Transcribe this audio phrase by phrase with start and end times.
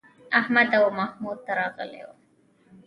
[0.39, 2.15] احمد او محمد راغلي وو.